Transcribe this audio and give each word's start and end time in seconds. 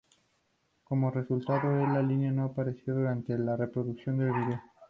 Como 0.83 1.11
resultado 1.11 1.79
esa 1.79 2.01
línea 2.01 2.31
no 2.31 2.45
aparecerá 2.45 2.97
durante 2.97 3.37
la 3.37 3.55
reproducción 3.55 4.17
de 4.17 4.31
vídeo. 4.31 4.61